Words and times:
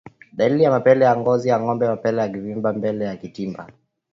Dalili 0.33 0.63
ya 0.63 0.71
mapele 0.71 1.05
ya 1.05 1.15
ngozi 1.17 1.49
kwa 1.49 1.59
ngombe 1.59 1.85
ni 1.85 1.89
mapele 1.91 2.29
kuvimba 2.31 2.73
mbele 2.73 3.05
ya 3.05 3.15
kidari 3.17 3.73